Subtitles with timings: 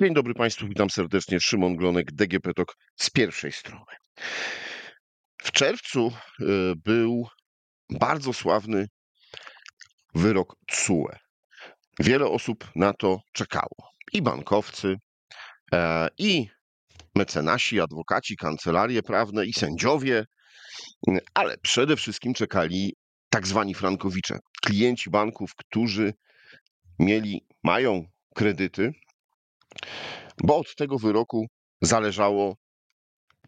[0.00, 1.40] Dzień dobry Państwu, witam serdecznie.
[1.40, 3.94] Szymon Glonek, DGP TOK z pierwszej strony.
[5.42, 6.44] W czerwcu e,
[6.76, 7.26] był
[7.90, 8.86] bardzo sławny
[10.14, 11.16] wyrok TSUE.
[11.98, 13.90] Wiele osób na to czekało.
[14.12, 14.96] I bankowcy,
[15.72, 16.46] e, i
[17.14, 20.24] mecenasi, adwokaci, kancelarie prawne, i sędziowie,
[21.34, 22.94] ale przede wszystkim czekali
[23.28, 26.12] tak zwani frankowicze, klienci banków, którzy
[26.98, 28.04] mieli, mają
[28.34, 28.92] kredyty,
[30.42, 31.46] bo od tego wyroku
[31.80, 32.56] zależało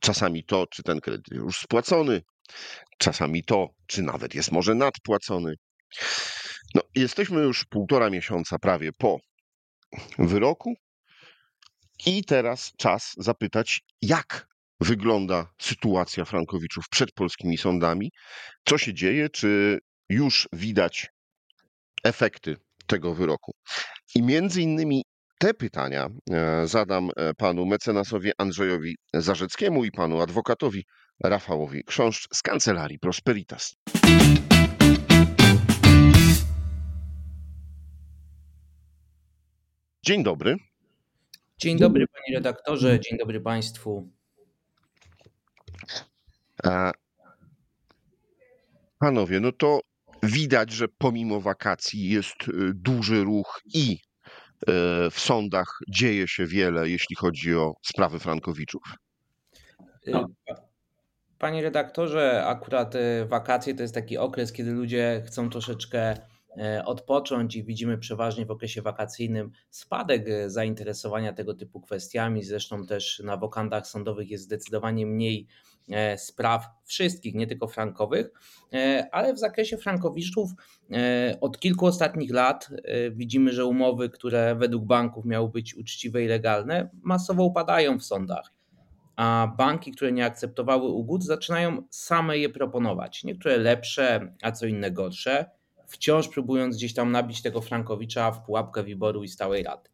[0.00, 2.22] czasami to, czy ten kredyt już spłacony,
[2.98, 5.54] czasami to, czy nawet jest może nadpłacony.
[6.74, 9.18] No, jesteśmy już półtora miesiąca prawie po
[10.18, 10.74] wyroku
[12.06, 14.46] i teraz czas zapytać, jak
[14.80, 18.10] wygląda sytuacja Frankowiczów przed polskimi sądami,
[18.64, 21.08] co się dzieje, czy już widać
[22.04, 22.56] efekty
[22.86, 23.52] tego wyroku.
[24.14, 25.02] I między innymi
[25.38, 30.86] te pytania e, zadam e, panu mecenasowi Andrzejowi Zarzeckiemu i panu adwokatowi
[31.24, 33.76] Rafałowi Krząszcz z Kancelarii Prosperitas.
[40.02, 40.56] Dzień dobry.
[41.58, 44.10] Dzień dobry panie redaktorze, dzień dobry państwu.
[46.64, 46.90] E,
[48.98, 49.80] panowie, no to
[50.22, 52.36] widać, że pomimo wakacji jest
[52.74, 53.98] duży ruch i
[55.10, 58.82] w sądach dzieje się wiele, jeśli chodzi o sprawy Frankowiczów.
[60.06, 60.26] No.
[61.38, 66.16] Panie redaktorze, akurat e, wakacje to jest taki okres, kiedy ludzie chcą troszeczkę
[66.58, 72.42] e, odpocząć i widzimy przeważnie w okresie wakacyjnym spadek zainteresowania tego typu kwestiami.
[72.42, 75.73] Zresztą też na wokandach sądowych jest zdecydowanie mniej E,
[76.16, 78.30] spraw wszystkich, nie tylko frankowych,
[78.72, 80.50] e, ale w zakresie frankowiczów
[80.92, 82.68] e, od kilku ostatnich lat
[83.12, 88.52] widzimy, że umowy, które według banków miały być uczciwe i legalne, masowo upadają w sądach.
[89.16, 93.24] A banki, które nie akceptowały ugód, zaczynają same je proponować.
[93.24, 95.50] Niektóre lepsze, a co inne gorsze,
[95.86, 99.90] wciąż próbując gdzieś tam nabić tego Frankowicza w pułapkę wyboru i stałej rady.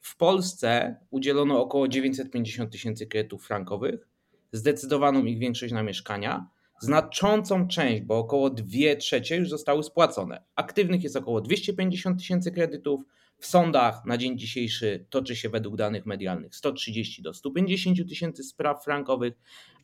[0.00, 4.08] W Polsce udzielono około 950 tysięcy kredytów frankowych,
[4.52, 6.46] zdecydowaną ich większość na mieszkania.
[6.80, 8.66] Znaczącą część, bo około 2
[8.98, 10.44] trzecie już zostały spłacone.
[10.56, 13.00] Aktywnych jest około 250 tysięcy kredytów.
[13.38, 18.84] W sądach na dzień dzisiejszy toczy się według danych medialnych 130 do 150 tysięcy spraw
[18.84, 19.34] frankowych,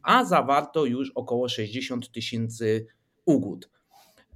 [0.03, 2.87] a zawarto już około 60 tysięcy
[3.25, 3.71] ugód.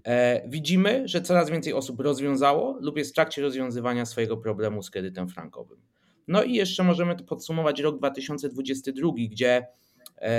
[0.04, 4.90] E, widzimy, że coraz więcej osób rozwiązało lub jest w trakcie rozwiązywania swojego problemu z
[4.90, 5.78] kredytem frankowym.
[6.28, 9.66] No i jeszcze możemy podsumować rok 2022, gdzie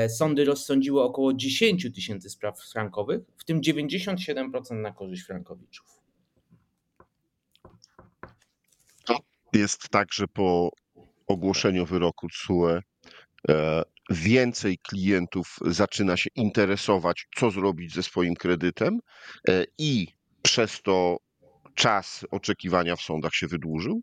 [0.09, 6.03] sądy rozsądziły około 10 tysięcy spraw frankowych, w tym 97% na korzyść frankowiczów.
[9.53, 10.69] Jest tak, że po
[11.28, 12.79] ogłoszeniu wyroku CUE
[13.50, 19.00] e, więcej klientów zaczyna się interesować, co zrobić ze swoim kredytem
[19.50, 20.07] e, i
[20.41, 21.17] przez to
[21.75, 24.01] czas oczekiwania w sądach się wydłużył?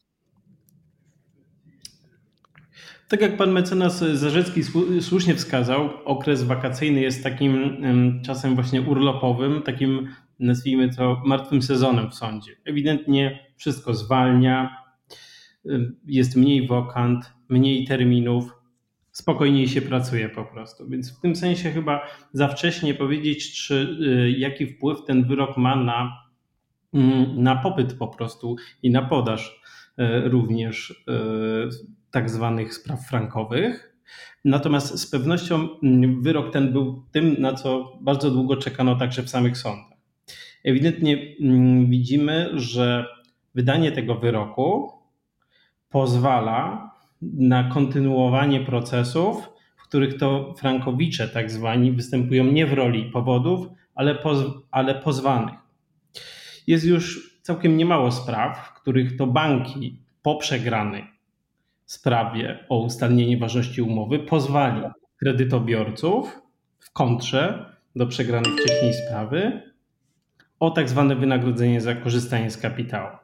[3.10, 4.60] Tak jak pan mecenas Zarzecki
[5.00, 7.82] słusznie wskazał, okres wakacyjny jest takim
[8.24, 12.56] czasem właśnie urlopowym, takim nazwijmy to martwym sezonem w sądzie.
[12.64, 14.76] Ewidentnie wszystko zwalnia,
[16.06, 18.52] jest mniej wokant, mniej terminów,
[19.12, 20.88] spokojniej się pracuje po prostu.
[20.88, 25.76] Więc w tym sensie chyba za wcześnie powiedzieć, czy y, jaki wpływ ten wyrok ma
[25.76, 26.12] na,
[26.94, 29.62] mm, na popyt po prostu i na podaż
[29.98, 33.96] y, również y, tak zwanych spraw frankowych.
[34.44, 39.30] Natomiast z pewnością mm, wyrok ten był tym, na co bardzo długo czekano także w
[39.30, 39.98] samych sądach.
[40.64, 43.06] Ewidentnie mm, widzimy, że
[43.54, 44.92] wydanie tego wyroku
[45.88, 46.90] pozwala
[47.22, 54.14] na kontynuowanie procesów, w których to frankowicze, tak zwani, występują nie w roli powodów, ale,
[54.14, 55.54] poz, ale pozwanych.
[56.66, 61.04] Jest już całkiem niemało spraw, w których to banki po przegranej
[61.90, 64.82] sprawie o ustalenie ważności umowy pozwali
[65.20, 66.40] kredytobiorców
[66.78, 67.66] w kontrze
[67.96, 69.62] do przegranej wcześniej sprawy
[70.60, 73.16] o tak zwane wynagrodzenie za korzystanie z kapitału.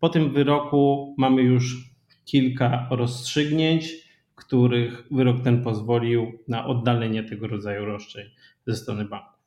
[0.00, 3.92] Po tym wyroku mamy już kilka rozstrzygnięć,
[4.34, 8.30] których wyrok ten pozwolił na oddalenie tego rodzaju roszczeń
[8.66, 9.40] ze strony banków.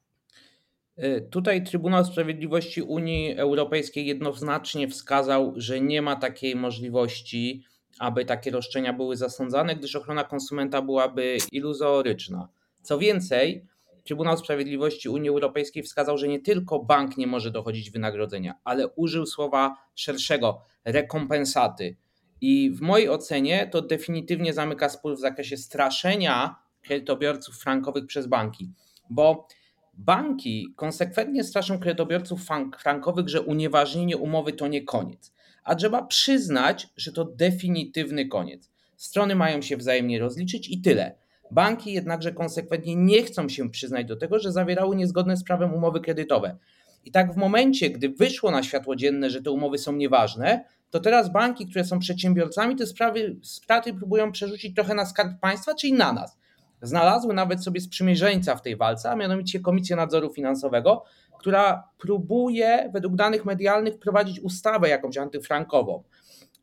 [0.95, 7.63] E, tutaj Trybunał Sprawiedliwości Unii Europejskiej jednoznacznie wskazał, że nie ma takiej możliwości
[7.99, 12.47] aby takie roszczenia były zasądzane, gdyż ochrona konsumenta byłaby iluzoryczna.
[12.81, 13.67] Co więcej,
[14.05, 19.25] Trybunał Sprawiedliwości Unii Europejskiej wskazał, że nie tylko bank nie może dochodzić wynagrodzenia, ale użył
[19.25, 21.95] słowa szerszego rekompensaty.
[22.41, 28.71] I w mojej ocenie to definitywnie zamyka spór w zakresie straszenia kredytobiorców frankowych przez banki,
[29.09, 29.47] bo
[29.93, 32.41] banki konsekwentnie straszą kredytobiorców
[32.79, 35.34] frankowych, że unieważnienie umowy to nie koniec.
[35.65, 38.69] A trzeba przyznać, że to definitywny koniec.
[38.97, 41.15] Strony mają się wzajemnie rozliczyć i tyle.
[41.51, 46.01] Banki jednakże konsekwentnie nie chcą się przyznać do tego, że zawierały niezgodne z prawem umowy
[46.01, 46.57] kredytowe.
[47.05, 50.99] I tak w momencie, gdy wyszło na światło dzienne, że te umowy są nieważne, to
[50.99, 55.93] teraz banki, które są przedsiębiorcami, te sprawy, straty próbują przerzucić trochę na skarb państwa, czyli
[55.93, 56.37] na nas.
[56.81, 61.03] Znalazły nawet sobie sprzymierzeńca w tej walce, a mianowicie Komisję Nadzoru Finansowego,
[61.39, 66.03] która próbuje według danych medialnych wprowadzić ustawę jakąś antyfrankową.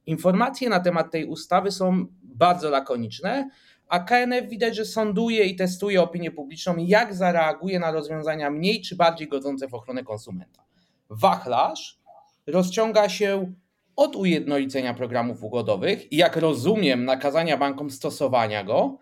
[0.06, 3.50] Informacje na temat tej ustawy są bardzo lakoniczne,
[3.88, 8.96] a KNF widać, że sąduje i testuje opinię publiczną, jak zareaguje na rozwiązania mniej czy
[8.96, 10.64] bardziej godzące w ochronę konsumenta.
[11.10, 12.00] Wachlarz
[12.46, 13.54] rozciąga się
[13.96, 18.98] od ujednolicenia programów ugodowych i jak rozumiem nakazania bankom stosowania go,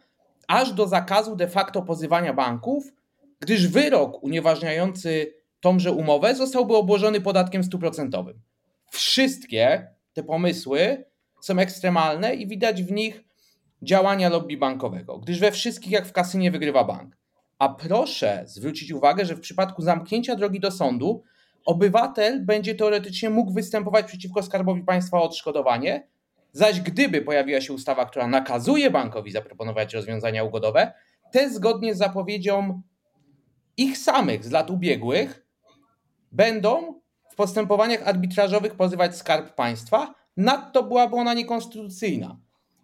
[0.48, 2.92] aż do zakazu de facto pozywania banków,
[3.40, 8.40] gdyż wyrok unieważniający tąże umowę zostałby obłożony podatkiem stuprocentowym.
[8.90, 11.04] Wszystkie te pomysły
[11.40, 13.24] są ekstremalne i widać w nich
[13.82, 17.16] działania lobby bankowego, gdyż we wszystkich jak w kasynie wygrywa bank.
[17.58, 21.22] A proszę zwrócić uwagę, że w przypadku zamknięcia drogi do sądu
[21.64, 26.08] obywatel będzie teoretycznie mógł występować przeciwko Skarbowi Państwa o odszkodowanie,
[26.52, 30.92] zaś gdyby pojawiła się ustawa, która nakazuje bankowi zaproponować rozwiązania ugodowe,
[31.32, 32.82] te zgodnie z zapowiedzią
[33.76, 35.46] ich samych z lat ubiegłych
[36.32, 37.00] będą
[37.30, 42.36] w postępowaniach arbitrażowych pozywać Skarb Państwa, nadto byłaby ona niekonstytucyjna.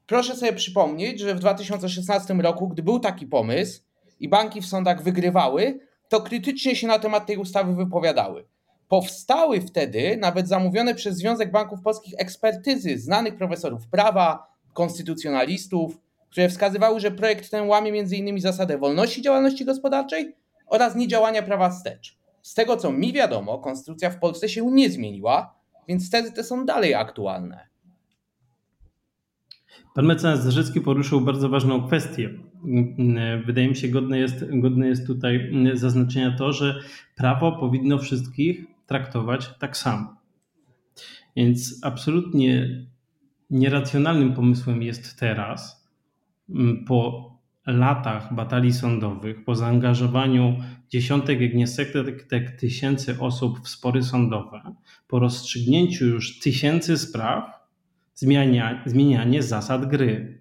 [0.07, 3.83] Proszę sobie przypomnieć, że w 2016 roku, gdy był taki pomysł
[4.21, 8.45] i banki w sądach wygrywały, to krytycznie się na temat tej ustawy wypowiadały.
[8.89, 15.99] Powstały wtedy nawet zamówione przez Związek Banków Polskich ekspertyzy znanych profesorów prawa, konstytucjonalistów,
[16.31, 18.41] które wskazywały, że projekt ten łamie m.in.
[18.41, 22.19] zasadę wolności działalności gospodarczej oraz niedziałania prawa wstecz.
[22.47, 25.55] Z tego co mi wiadomo, konstytucja w Polsce się nie zmieniła,
[25.89, 27.67] więc tezy te są dalej aktualne.
[29.95, 32.31] Pan mecenas Zarzycki poruszył bardzo ważną kwestię.
[33.47, 36.81] Wydaje mi się, godne jest, godne jest tutaj zaznaczenia to, że
[37.17, 40.17] prawo powinno wszystkich traktować tak samo.
[41.37, 42.69] Więc absolutnie
[43.51, 45.89] nieracjonalnym pomysłem jest teraz,
[46.87, 47.31] po
[47.67, 50.57] latach batalii sądowych, po zaangażowaniu
[50.89, 54.75] dziesiątek, jak nie setek tysięcy osób w spory sądowe,
[55.09, 57.51] po rozstrzygnięciu już tysięcy spraw,
[58.15, 60.41] zmiania, zmienianie zasad gry.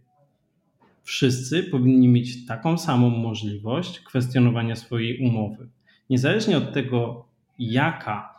[1.03, 5.69] Wszyscy powinni mieć taką samą możliwość kwestionowania swojej umowy.
[6.09, 7.25] Niezależnie od tego,
[7.59, 8.35] jaka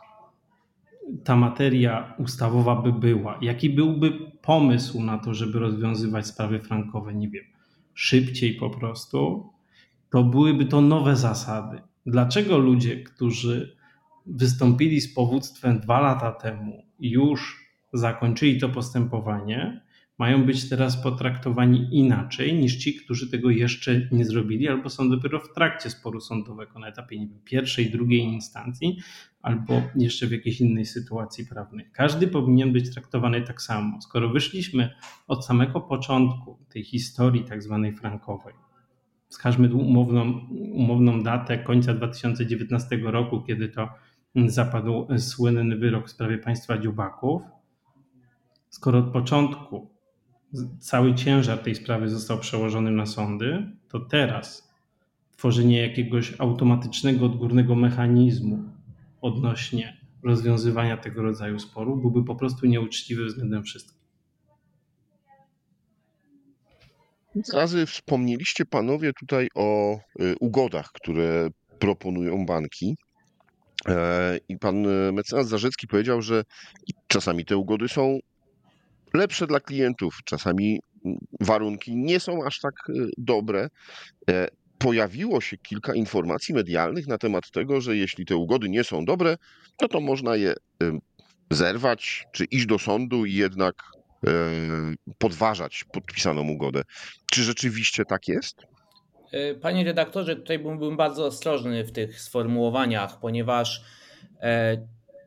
[1.23, 4.11] ta materia ustawowa by była, jaki byłby
[4.41, 7.43] pomysł na to, żeby rozwiązywać sprawy frankowe, nie wiem,
[7.97, 9.49] szybciej po prostu,
[10.11, 11.81] to byłyby to nowe zasady.
[12.05, 13.77] Dlaczego ludzie, którzy
[14.25, 19.81] wystąpili z powództwem dwa lata temu, już zakończyli to postępowanie,
[20.17, 25.39] mają być teraz potraktowani inaczej niż ci, którzy tego jeszcze nie zrobili, albo są dopiero
[25.39, 28.97] w trakcie sporu sądowego na etapie nie wiem, pierwszej, drugiej instancji,
[29.41, 31.89] albo jeszcze w jakiejś innej sytuacji prawnej.
[31.93, 34.01] Każdy powinien być traktowany tak samo.
[34.01, 34.89] Skoro wyszliśmy
[35.27, 38.53] od samego początku tej historii tak zwanej frankowej,
[39.27, 43.89] wskażmy umowną, umowną datę końca 2019 roku, kiedy to
[44.35, 47.41] zapadł słynny wyrok w sprawie państwa dziubaków,
[48.69, 49.96] skoro od początku
[50.79, 54.73] cały ciężar tej sprawy został przełożony na sądy, to teraz
[55.37, 58.63] tworzenie jakiegoś automatycznego, odgórnego mechanizmu
[59.21, 63.97] odnośnie rozwiązywania tego rodzaju sporu byłby po prostu nieuczciwy względem wszystkich.
[67.53, 71.49] Razy wspomnieliście panowie tutaj o y, ugodach, które
[71.79, 72.95] proponują banki.
[73.87, 76.43] E, I pan mecenas Zarzecki powiedział, że
[77.07, 78.19] czasami te ugody są
[79.17, 80.19] lepsze dla klientów.
[80.25, 80.79] Czasami
[81.39, 83.69] warunki nie są aż tak y, dobre.
[84.29, 84.47] E,
[84.77, 89.37] pojawiło się kilka informacji medialnych na temat tego, że jeśli te ugody nie są dobre,
[89.81, 90.53] no to można je
[91.51, 93.75] zerwać, czy iść do sądu i jednak
[94.27, 94.29] e,
[95.17, 96.81] podważać podpisaną ugodę.
[97.31, 98.61] Czy rzeczywiście tak jest?
[99.31, 103.83] E, panie redaktorze, tutaj byłbym bardzo ostrożny w tych sformułowaniach, ponieważ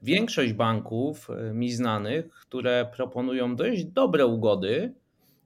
[0.02, 4.94] Większość banków e, mi znanych, które proponują dość dobre ugody,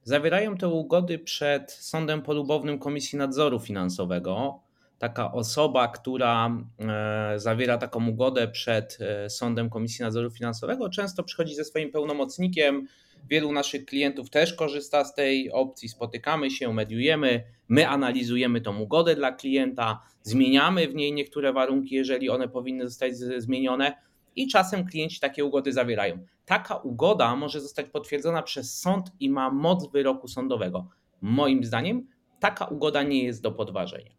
[0.05, 4.61] zawierają te ugody przed Sądem Polubownym Komisji Nadzoru Finansowego.
[4.99, 11.55] taka osoba, która e, zawiera taką ugodę przed e, sądem Komisji Nadzoru Finansowego, często przychodzi
[11.55, 12.87] ze swoim pełnomocnikiem.
[13.31, 15.89] Wielu naszych klientów też korzysta z tej opcji.
[15.89, 22.31] Spotykamy się, mediujemy, my analizujemy tą ugodę dla klienta, zmieniamy w niej niektóre warunki, jeżeli
[22.31, 23.93] one powinny zostać zmienione,
[24.37, 26.19] i czasem klienci takie ugody zawierają.
[26.45, 30.89] Taka ugoda może zostać potwierdzona przez sąd i ma moc wyroku sądowego.
[31.21, 32.07] Moim zdaniem
[32.41, 34.11] taka ugoda nie jest do podważenia.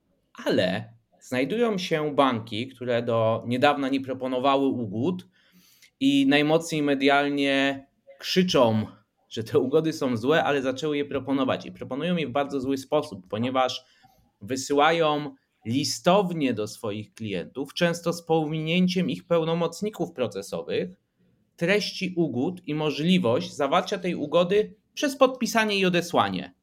[0.46, 5.28] Ale znajdują się banki, które do niedawna nie proponowały ugód
[6.00, 7.88] i najmocniej medialnie
[8.20, 8.86] krzyczą,
[9.30, 11.66] że te ugody są złe, ale zaczęły je proponować.
[11.66, 13.86] I proponują je w bardzo zły sposób, ponieważ
[14.42, 20.90] wysyłają listownie do swoich klientów, często z pominięciem ich pełnomocników procesowych,
[21.56, 26.54] treści ugód i możliwość zawarcia tej ugody przez podpisanie i odesłanie.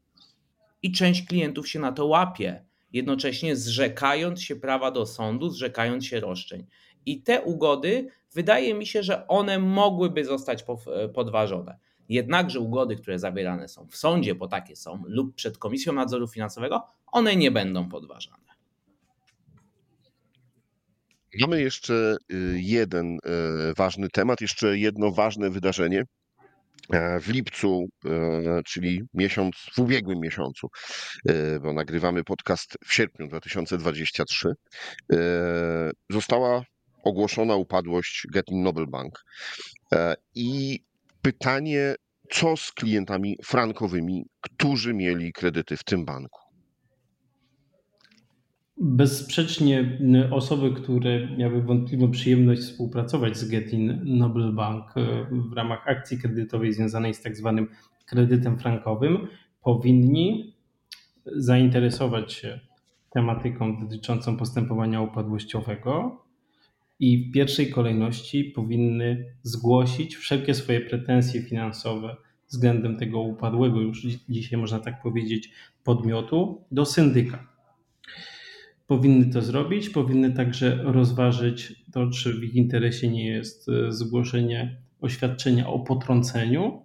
[0.82, 6.20] I część klientów się na to łapie, jednocześnie zrzekając się prawa do sądu, zrzekając się
[6.20, 6.66] roszczeń.
[7.06, 10.64] I te ugody, wydaje mi się, że one mogłyby zostać
[11.14, 11.78] podważone.
[12.08, 16.86] Jednakże ugody, które zawierane są w sądzie, bo takie są, lub przed Komisją Nadzoru Finansowego,
[17.06, 18.51] one nie będą podważane.
[21.40, 23.18] Mamy jeszcze y, jeden y,
[23.76, 26.04] ważny temat, jeszcze jedno ważne wydarzenie.
[26.90, 30.68] E, w lipcu, e, czyli miesiąc, w ubiegłym miesiącu,
[31.28, 34.52] e, bo nagrywamy podcast w sierpniu 2023,
[36.10, 36.64] została
[37.04, 39.24] ogłoszona upadłość Getting Noble Bank.
[40.34, 40.80] I
[41.22, 41.94] pytanie,
[42.30, 46.41] co z klientami frankowymi, którzy mieli kredyty w tym banku?
[48.84, 49.98] Bezsprzecznie
[50.30, 56.72] osoby, które miały wątpliwą przyjemność współpracować z Getin Noble Bank e, w ramach akcji kredytowej
[56.72, 57.68] związanej z tak zwanym
[58.06, 59.28] kredytem frankowym,
[59.64, 60.54] powinni
[61.26, 62.60] zainteresować się
[63.10, 66.22] tematyką dotyczącą postępowania upadłościowego
[67.00, 72.16] i w pierwszej kolejności powinny zgłosić wszelkie swoje pretensje finansowe
[72.48, 75.50] względem tego upadłego, już dzisiaj można tak powiedzieć,
[75.84, 77.51] podmiotu do syndyka
[78.86, 79.90] powinny to zrobić.
[79.90, 86.82] Powinny także rozważyć to, czy w ich interesie nie jest e, zgłoszenie oświadczenia o potrąceniu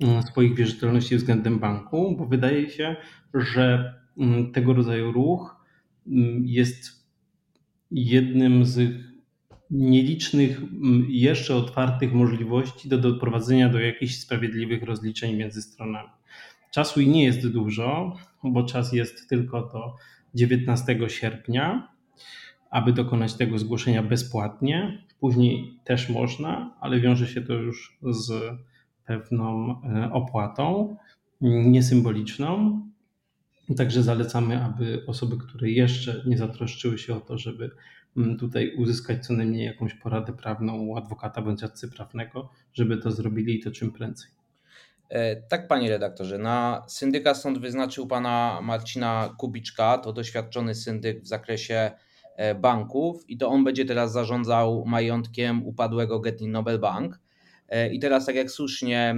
[0.00, 2.96] mm, swoich wierzytelności względem banku, bo wydaje się,
[3.34, 5.56] że mm, tego rodzaju ruch
[6.06, 7.08] mm, jest
[7.90, 9.08] jednym z
[9.70, 10.60] nielicznych
[11.08, 16.08] jeszcze otwartych możliwości do doprowadzenia do jakichś sprawiedliwych rozliczeń między stronami.
[16.72, 19.94] Czasu i nie jest dużo, bo czas jest tylko do
[20.34, 21.88] 19 sierpnia,
[22.70, 25.04] aby dokonać tego zgłoszenia bezpłatnie.
[25.20, 28.58] Później też można, ale wiąże się to już z
[29.04, 30.96] pewną e, opłatą,
[31.40, 32.80] niesymboliczną.
[33.76, 37.70] Także zalecamy, aby osoby, które jeszcze nie zatroszczyły się o to, żeby
[38.16, 43.10] mm, tutaj uzyskać co najmniej jakąś poradę prawną u adwokata bądź radcy prawnego, żeby to
[43.10, 44.37] zrobili i to czym prędzej.
[45.08, 46.38] E, tak, panie redaktorze.
[46.38, 51.90] Na syndyka sąd wyznaczył pana Marcina Kubiczka, to doświadczony syndyk w zakresie
[52.36, 57.20] e, banków i to on będzie teraz zarządzał majątkiem upadłego Getting Nobel Bank.
[57.68, 59.14] E, I teraz, tak jak słusznie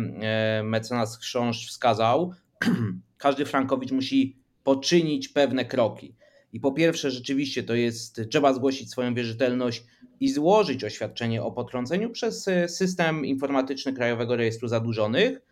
[0.62, 2.32] mecenas Chrząszcz wskazał,
[3.18, 6.14] każdy frankowicz musi poczynić pewne kroki.
[6.52, 9.84] I po pierwsze, rzeczywiście to jest, trzeba zgłosić swoją wierzytelność
[10.20, 15.49] i złożyć oświadczenie o potrąceniu przez system informatyczny Krajowego Rejestru Zadłużonych.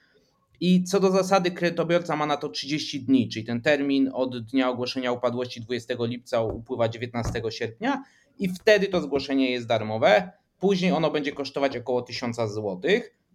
[0.61, 4.71] I co do zasady, kredytobiorca ma na to 30 dni, czyli ten termin od dnia
[4.71, 8.05] ogłoszenia upadłości 20 lipca upływa 19 sierpnia
[8.39, 10.33] i wtedy to zgłoszenie jest darmowe.
[10.59, 12.81] Później ono będzie kosztować około 1000 zł.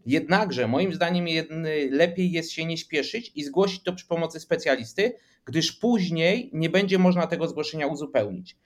[0.05, 1.25] Jednakże moim zdaniem
[1.91, 5.13] lepiej jest się nie śpieszyć i zgłosić to przy pomocy specjalisty,
[5.45, 8.57] gdyż później nie będzie można tego zgłoszenia uzupełnić.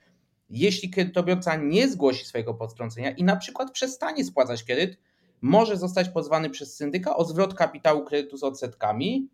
[0.50, 4.98] Jeśli kredytobiorca nie zgłosi swojego podtrącenia i na przykład przestanie spłacać kredyt,
[5.40, 9.28] może zostać pozwany przez syndyka o zwrot kapitału kredytu z odsetkami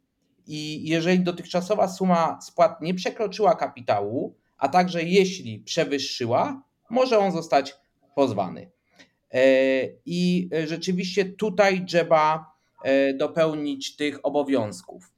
[0.47, 7.77] i jeżeli dotychczasowa suma spłat nie przekroczyła kapitału, a także jeśli przewyższyła, może on zostać
[8.15, 8.71] pozwany.
[9.33, 9.43] E,
[10.07, 12.53] I rzeczywiście tutaj trzeba
[12.85, 15.15] e, dopełnić tych obowiązków.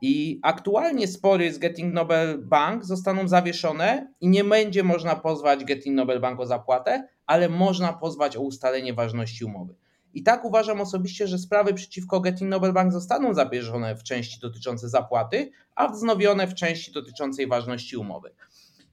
[0.00, 5.96] I aktualnie spory z Getting Nobel Bank zostaną zawieszone i nie będzie można pozwać Getting
[5.96, 9.74] Nobel Bank o zapłatę, ale można pozwać o ustalenie ważności umowy.
[10.14, 14.88] I tak uważam osobiście, że sprawy przeciwko Getting Nobel Bank zostaną zabieżone w części dotyczące
[14.88, 18.34] zapłaty, a wznowione w części dotyczącej ważności umowy.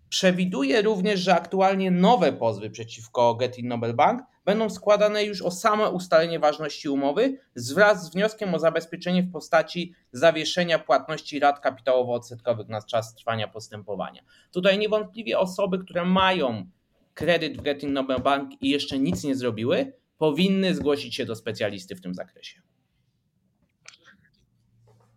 [0.10, 5.90] Przewiduje również, że aktualnie nowe pozwy przeciwko Getin Nobel Bank będą składane już o same
[5.90, 7.38] ustalenie ważności umowy
[7.76, 14.22] wraz z wnioskiem o zabezpieczenie w postaci zawieszenia płatności rat kapitałowo-odsetkowych na czas trwania postępowania.
[14.52, 16.66] Tutaj niewątpliwie osoby, które mają
[17.14, 21.96] kredyt w Getin Nobel Bank i jeszcze nic nie zrobiły, powinny zgłosić się do specjalisty
[21.96, 22.62] w tym zakresie.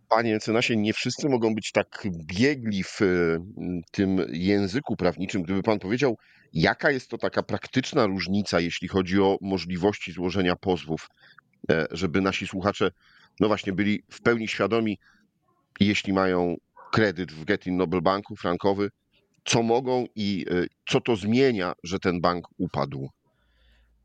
[0.08, 2.06] Panie mecenasie, nie wszyscy mogą być tak
[2.38, 5.42] biegli w mm, tym języku prawniczym.
[5.42, 6.16] Gdyby pan powiedział,
[6.52, 11.08] jaka jest to taka praktyczna różnica, jeśli chodzi o możliwości złożenia pozwów,
[11.70, 12.90] e, żeby nasi słuchacze,
[13.40, 14.98] no właśnie, byli w pełni świadomi,
[15.80, 16.56] jeśli mają
[16.92, 18.90] kredyt w Getin Nobel Banku frankowy,
[19.44, 23.08] co mogą i e, co to zmienia, że ten bank upadł?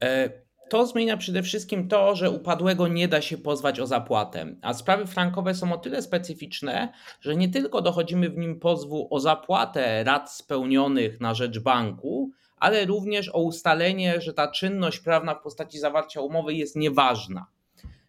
[0.03, 4.74] E, to zmienia przede wszystkim to, że upadłego nie da się pozwać o zapłatę, a
[4.74, 10.04] sprawy frankowe są o tyle specyficzne, że nie tylko dochodzimy w nim pozwu o zapłatę
[10.04, 15.80] rat spełnionych na rzecz banku, ale również o ustalenie, że ta czynność prawna w postaci
[15.80, 17.46] zawarcia umowy jest nieważna.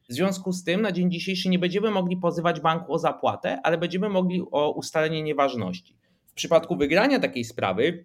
[0.09, 3.79] W związku z tym na dzień dzisiejszy nie będziemy mogli pozywać banku o zapłatę, ale
[3.79, 5.97] będziemy mogli o ustalenie nieważności.
[6.27, 8.05] W przypadku wygrania takiej sprawy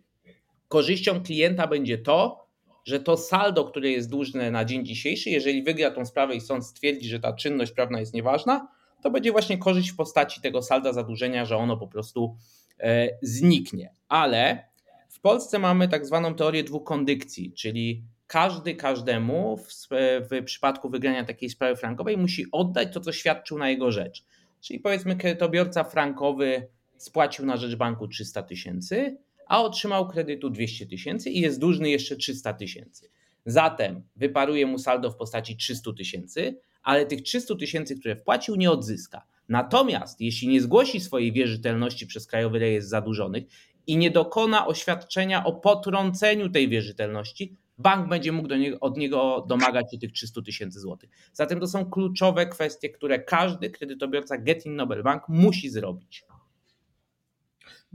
[0.67, 2.44] korzyścią klienta będzie to,
[2.85, 6.65] że to saldo, które jest dłużne na dzień dzisiejszy, jeżeli wygra tą sprawę i sąd
[6.65, 8.67] stwierdzi, że ta czynność prawna jest nieważna,
[9.03, 12.35] to będzie właśnie korzyść w postaci tego salda zadłużenia, że ono po prostu
[12.79, 13.93] e, zniknie.
[14.07, 14.67] Ale
[15.09, 19.87] w Polsce mamy tak zwaną teorię dwóch kondykcji, czyli każdy każdemu w,
[20.29, 24.23] w przypadku wygrania takiej sprawy frankowej musi oddać to, co świadczył na jego rzecz.
[24.61, 31.29] Czyli powiedzmy, kredytobiorca frankowy spłacił na rzecz banku 300 tysięcy, a otrzymał kredytu 200 tysięcy
[31.29, 33.09] i jest dłużny jeszcze 300 tysięcy.
[33.45, 38.71] Zatem wyparuje mu saldo w postaci 300 tysięcy, ale tych 300 tysięcy, które wpłacił, nie
[38.71, 39.25] odzyska.
[39.49, 43.43] Natomiast jeśli nie zgłosi swojej wierzytelności przez Krajowy Rejestr Zadłużonych
[43.87, 49.45] i nie dokona oświadczenia o potrąceniu tej wierzytelności, bank będzie mógł do niego, od niego
[49.49, 51.09] domagać się tych 300 tysięcy złotych.
[51.33, 56.25] Zatem to są kluczowe kwestie, które każdy kredytobiorca Getin Nobel Bank musi zrobić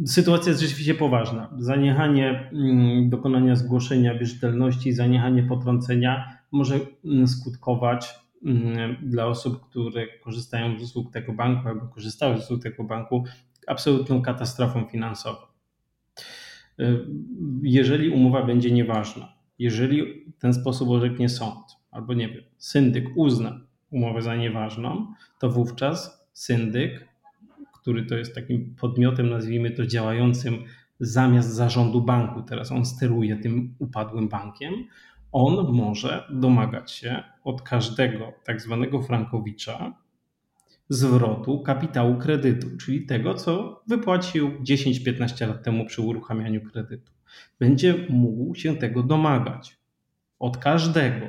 [0.06, 1.50] sytuacja jest rzeczywiście poważna.
[1.58, 8.14] Zaniechanie mm, dokonania zgłoszenia wierzytelności, zaniechanie potrącenia może mm, skutkować
[8.44, 13.24] mm, dla osób, które korzystają z usług tego banku albo korzystały z usług tego banku,
[13.66, 15.38] absolutną katastrofą finansową.
[16.80, 17.06] Y,
[17.62, 23.60] jeżeli umowa będzie nieważna, jeżeli w ten sposób orzeknie sąd, albo nie wiem, syndyk uzna
[23.90, 27.09] umowę za nieważną, to wówczas syndyk
[27.80, 30.54] który to jest takim podmiotem, nazwijmy to działającym
[31.00, 34.74] zamiast zarządu banku, teraz on steruje tym upadłym bankiem,
[35.32, 39.94] on może domagać się od każdego tak zwanego frankowicza
[40.88, 47.12] zwrotu kapitału kredytu, czyli tego, co wypłacił 10-15 lat temu przy uruchamianiu kredytu.
[47.58, 49.76] Będzie mógł się tego domagać
[50.38, 51.26] od każdego.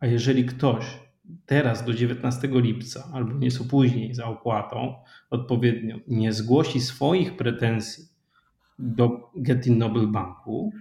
[0.00, 1.05] A jeżeli ktoś
[1.46, 4.94] teraz do 19 lipca albo nieco później za opłatą
[5.30, 8.04] odpowiednio nie zgłosi swoich pretensji
[8.78, 10.72] do Getin Noble Banku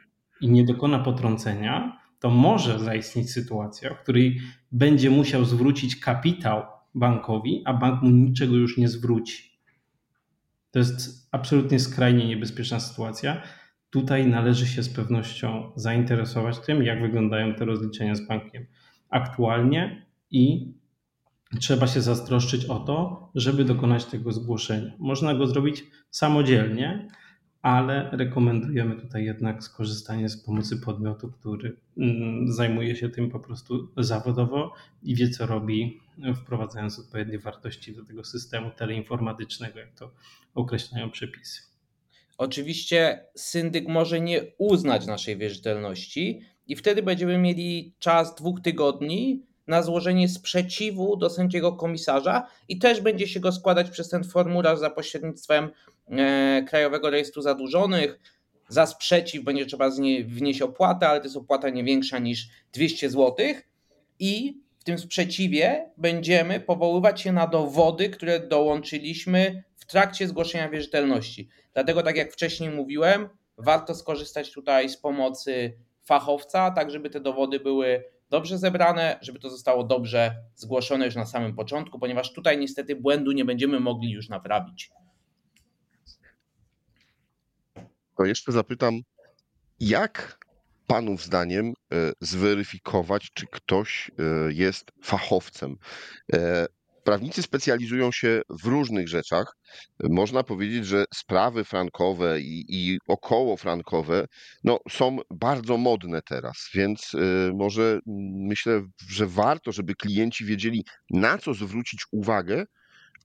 [0.41, 4.39] i nie dokona potrącenia, to może zaistnieć sytuacja, w której
[4.71, 6.63] będzie musiał zwrócić kapitał
[6.95, 9.59] bankowi, a bank mu niczego już nie zwróci.
[10.71, 13.41] To jest absolutnie skrajnie niebezpieczna sytuacja.
[13.89, 18.65] Tutaj należy się z pewnością zainteresować tym, jak wyglądają te rozliczenia z bankiem
[19.09, 20.04] aktualnie
[20.35, 20.73] i
[21.59, 24.91] trzeba się zastroszczyć o to, żeby dokonać tego zgłoszenia.
[24.99, 27.07] Można go zrobić samodzielnie,
[27.61, 33.87] ale rekomendujemy tutaj jednak skorzystanie z pomocy podmiotu, który mm, zajmuje się tym po prostu
[33.97, 35.99] zawodowo i wie, co robi,
[36.35, 40.11] wprowadzając odpowiednie wartości do tego systemu teleinformatycznego, jak to
[40.55, 41.61] określają przepisy.
[42.37, 49.83] Oczywiście syndyk może nie uznać naszej wierzytelności i wtedy będziemy mieli czas dwóch tygodni na
[49.83, 54.89] złożenie sprzeciwu do sędziego komisarza i też będzie się go składać przez ten formularz za
[54.89, 55.69] pośrednictwem
[56.09, 58.19] e, Krajowego Rejestru Zadłużonych.
[58.69, 59.89] Za sprzeciw będzie trzeba
[60.25, 63.35] wnieść opłatę, ale to jest opłata nie większa niż 200 zł.
[64.19, 71.49] I w tym sprzeciwie będziemy powoływać się na dowody, które dołączyliśmy w trakcie zgłoszenia wierzytelności.
[71.73, 75.73] Dlatego, tak jak wcześniej mówiłem, warto skorzystać tutaj z pomocy
[76.03, 81.25] fachowca, tak żeby te dowody były dobrze zebrane, żeby to zostało dobrze zgłoszone już na
[81.25, 84.91] samym początku, ponieważ tutaj niestety błędu nie będziemy mogli już naprawić.
[88.17, 89.01] To jeszcze zapytam,
[89.79, 90.45] jak
[90.87, 91.73] Panów zdaniem e,
[92.21, 95.77] zweryfikować, czy ktoś e, jest fachowcem?
[97.05, 99.55] Prawnicy specjalizują się w różnych rzeczach.
[100.03, 104.25] Można powiedzieć, że sprawy frankowe i, i około frankowe
[104.63, 107.99] no, są bardzo modne teraz, więc y, może
[108.49, 112.65] myślę, że warto, żeby klienci wiedzieli, na co zwrócić uwagę,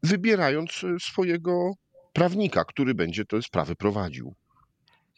[0.02, 1.72] wybierając y, swojego
[2.12, 4.34] prawnika, który będzie te sprawy prowadził.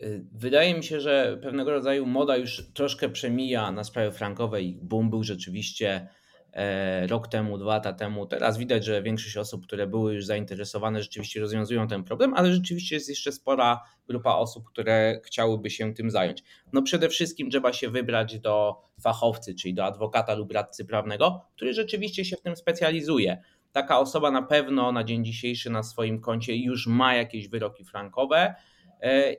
[0.03, 4.79] Y, wydaje mi się, że pewnego rodzaju moda już troszkę przemija na sprawy frankowe i
[4.83, 6.09] boom był rzeczywiście
[7.07, 8.27] rok temu, dwa lata temu.
[8.27, 12.97] Teraz widać, że większość osób, które były już zainteresowane, rzeczywiście rozwiązują ten problem, ale rzeczywiście
[12.97, 16.43] jest jeszcze spora grupa osób, które chciałyby się tym zająć.
[16.73, 21.75] No przede wszystkim trzeba się wybrać do fachowcy, czyli do adwokata lub radcy prawnego, który
[21.75, 23.43] rzeczywiście się w tym specjalizuje.
[23.73, 28.55] Taka osoba na pewno na dzień dzisiejszy na swoim koncie już ma jakieś wyroki frankowe
[28.55, 28.55] E,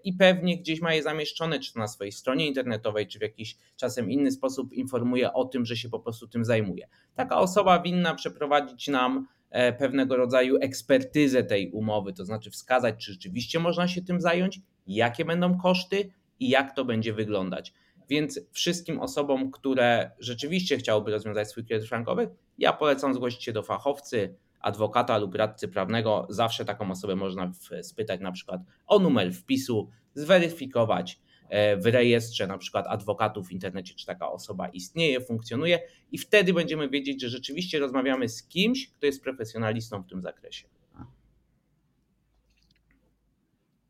[0.04, 3.58] i pewnie gdzieś ma je zamieszczone, czy to na swojej stronie internetowej, czy w jakiś
[3.76, 6.88] czasem inny sposób informuje o tym, że się po prostu tym zajmuje.
[7.16, 13.12] Taka osoba winna przeprowadzić nam e, pewnego rodzaju ekspertyzę tej umowy, to znaczy wskazać, czy
[13.12, 17.74] rzeczywiście można się tym zająć, jakie będą koszty i jak to będzie wyglądać.
[18.10, 23.64] Więc wszystkim osobom, które rzeczywiście chciałyby rozwiązać swój kredyt frankowy, ja polecam zgłosić się do
[23.64, 29.90] fachowcy, adwokata lub radcy prawnego, zawsze taką osobę można spytać na przykład o numer wpisu,
[30.16, 35.80] zweryfikować e, w rejestrze na przykład adwokatów w internecie, czy taka osoba istnieje, funkcjonuje
[36.12, 40.68] i wtedy będziemy wiedzieć, że rzeczywiście rozmawiamy z kimś, kto jest profesjonalistą w tym zakresie.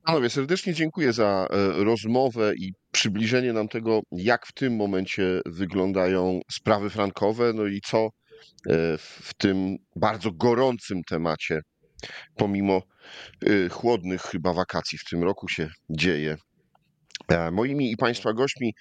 [0.06, 6.40] Panowie, serdecznie dziękuję za e, rozmowę i przybliżenie nam tego, jak w tym momencie wyglądają
[6.52, 8.10] sprawy frankowe, no i co
[9.00, 11.62] w tym bardzo gorącym temacie,
[12.36, 12.82] pomimo
[13.46, 16.38] e, chłodnych chyba wakacji w tym roku się dzieje.
[17.28, 18.74] E, moimi i Państwa gośćmi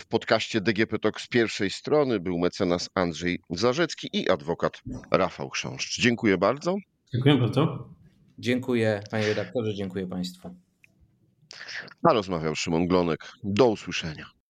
[0.00, 6.00] w podcaście DGP Talk z pierwszej strony był mecenas Andrzej Zarzecki i adwokat Rafał Chrząszcz.
[6.00, 6.76] Dziękuję bardzo.
[7.12, 7.88] Dziękuję bardzo.
[8.38, 10.56] Dziękuję Panie redaktorze, dziękuję Państwu.
[12.02, 13.32] A rozmawiał Szymon Glonek.
[13.44, 14.41] Do usłyszenia.